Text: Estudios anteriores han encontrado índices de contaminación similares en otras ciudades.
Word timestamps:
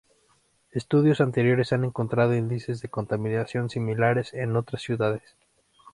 Estudios 0.71 1.21
anteriores 1.21 1.73
han 1.73 1.83
encontrado 1.83 2.35
índices 2.35 2.81
de 2.81 2.89
contaminación 2.89 3.69
similares 3.69 4.33
en 4.33 4.55
otras 4.55 4.81
ciudades. 4.81 5.35